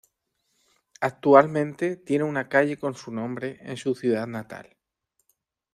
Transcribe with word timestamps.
Actualmente 1.01 1.95
tiene 1.95 2.23
una 2.23 2.49
calle 2.49 2.75
con 2.77 2.95
su 2.95 3.11
nombre 3.11 3.59
en 3.61 3.77
su 3.77 3.93
ciudad 3.93 4.25
natal. 4.25 4.75